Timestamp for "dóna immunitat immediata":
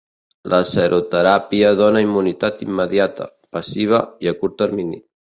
1.81-3.27